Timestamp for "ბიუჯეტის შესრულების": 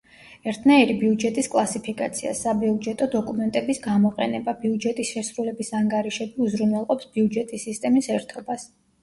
4.65-5.71